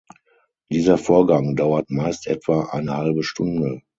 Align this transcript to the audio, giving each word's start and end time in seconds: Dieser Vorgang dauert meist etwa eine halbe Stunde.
Dieser 0.71 0.97
Vorgang 0.97 1.55
dauert 1.55 1.91
meist 1.91 2.25
etwa 2.25 2.63
eine 2.71 2.97
halbe 2.97 3.21
Stunde. 3.21 3.83